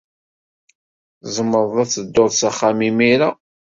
Tzemreḍ 1.21 1.75
ad 1.83 1.89
tedduḍ 1.89 2.31
s 2.39 2.41
axxam 2.49 2.79
imir-a. 2.89 3.29